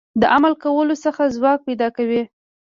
[0.21, 2.21] د عمل کولو هغه ځواک پيدا کوي.